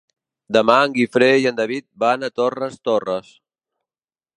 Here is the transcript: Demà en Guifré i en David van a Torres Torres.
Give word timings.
Demà 0.55 0.77
en 0.85 0.95
Guifré 0.95 1.29
i 1.43 1.47
en 1.51 1.61
David 1.61 1.87
van 2.07 2.29
a 2.29 2.33
Torres 2.43 2.83
Torres. 2.91 3.33